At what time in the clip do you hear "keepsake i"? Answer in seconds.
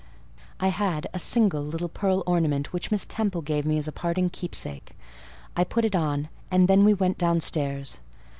4.31-5.63